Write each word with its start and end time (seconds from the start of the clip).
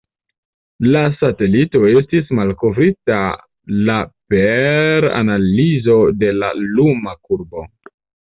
La 0.93 1.01
satelito 1.17 1.81
estis 1.89 2.31
malkovrita 2.39 3.19
la 3.89 3.99
per 4.33 5.07
analizo 5.19 5.99
de 6.25 6.31
la 6.39 6.51
luma 6.79 7.17
kurbo. 7.29 7.67